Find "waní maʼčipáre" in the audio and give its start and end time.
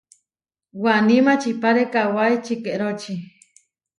0.83-1.83